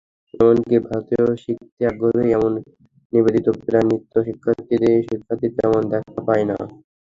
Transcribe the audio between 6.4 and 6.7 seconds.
না।